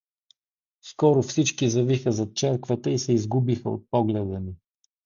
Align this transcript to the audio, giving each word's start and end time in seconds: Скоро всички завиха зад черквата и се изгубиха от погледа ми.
Скоро 0.81 1.21
всички 1.21 1.69
завиха 1.69 2.11
зад 2.11 2.35
черквата 2.35 2.89
и 2.89 2.99
се 2.99 3.13
изгубиха 3.13 3.69
от 3.69 3.87
погледа 3.91 4.39
ми. 4.39 4.55